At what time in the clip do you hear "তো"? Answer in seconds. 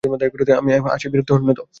1.59-1.63